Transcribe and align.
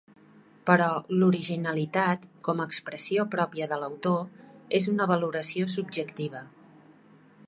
Però 0.67 0.85
l'originalitat, 1.23 2.25
com 2.47 2.63
a 2.63 2.67
expressió 2.71 3.27
pròpia 3.37 3.67
de 3.73 3.79
l'autor, 3.83 4.25
és 4.79 4.91
una 4.97 5.09
valoració 5.15 5.71
subjectiva. 5.75 6.43